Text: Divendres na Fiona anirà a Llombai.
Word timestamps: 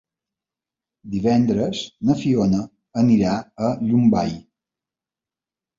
Divendres 1.15 1.83
na 2.09 2.17
Fiona 2.23 2.65
anirà 3.05 3.39
a 3.69 3.73
Llombai. 3.87 4.37